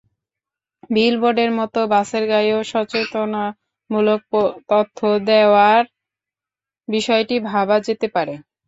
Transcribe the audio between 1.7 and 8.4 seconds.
বাসের গায়েও সচেতনতামূলক তথ্য দেওয়ার বিষয়টি ভাবা যেতে পারে।